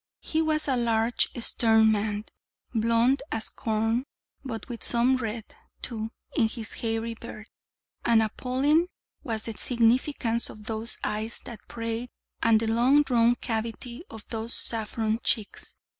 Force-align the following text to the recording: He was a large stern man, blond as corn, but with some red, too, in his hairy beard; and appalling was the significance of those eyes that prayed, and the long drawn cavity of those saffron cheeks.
He 0.21 0.41
was 0.41 0.67
a 0.67 0.75
large 0.75 1.29
stern 1.37 1.91
man, 1.91 2.25
blond 2.73 3.21
as 3.31 3.49
corn, 3.49 4.05
but 4.43 4.67
with 4.67 4.83
some 4.83 5.17
red, 5.17 5.45
too, 5.83 6.09
in 6.35 6.47
his 6.49 6.73
hairy 6.73 7.13
beard; 7.13 7.47
and 8.03 8.23
appalling 8.23 8.87
was 9.21 9.43
the 9.43 9.55
significance 9.55 10.49
of 10.49 10.65
those 10.65 10.97
eyes 11.03 11.41
that 11.45 11.67
prayed, 11.67 12.09
and 12.41 12.59
the 12.59 12.65
long 12.67 13.03
drawn 13.03 13.35
cavity 13.35 14.03
of 14.09 14.27
those 14.29 14.55
saffron 14.55 15.19
cheeks. 15.23 15.75